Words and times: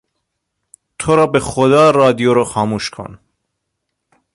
ترا 0.99 1.27
به 1.27 1.39
خدا 1.39 1.91
رادیو 1.91 2.33
را 2.33 2.45
خاموش 2.45 2.89
کن! 2.89 3.19